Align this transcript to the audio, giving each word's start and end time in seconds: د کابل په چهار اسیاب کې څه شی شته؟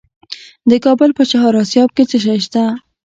د 0.69 0.71
کابل 0.85 1.09
په 1.17 1.23
چهار 1.31 1.53
اسیاب 1.63 1.89
کې 1.95 2.03
څه 2.09 2.17
شی 2.25 2.37
شته؟ 2.45 2.63